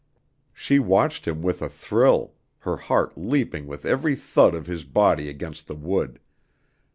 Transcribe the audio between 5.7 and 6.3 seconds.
wood.